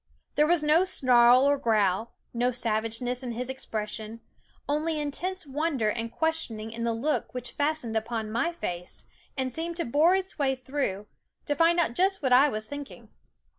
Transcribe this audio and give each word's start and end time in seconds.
There 0.33 0.47
was 0.47 0.63
no 0.63 0.83
snarl 0.83 1.47
or 1.47 1.59
growl, 1.59 2.15
no 2.33 2.49
savageness 2.51 3.21
in 3.21 3.33
his 3.33 3.51
expression; 3.51 4.21
only 4.67 4.99
intense 4.99 5.45
wonder 5.45 5.91
and 5.91 6.11
questioning 6.11 6.71
in 6.71 6.85
the 6.85 6.91
look 6.93 7.35
which 7.35 7.51
fastened 7.51 7.95
upon 7.95 8.31
my 8.31 8.51
face 8.51 9.05
and 9.37 9.53
seemed 9.53 9.77
to 9.77 9.85
bore 9.85 10.15
its 10.15 10.39
way 10.39 10.55
through, 10.55 11.05
to 11.45 11.53
find 11.55 11.79
out 11.79 11.93
just 11.93 12.23
what 12.23 12.33
I 12.33 12.49
was 12.49 12.67
thinking. 12.67 13.09